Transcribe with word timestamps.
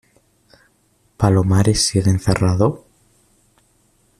¿palomares 1.17 1.85
sigue 1.85 2.09
encerrado? 2.09 2.87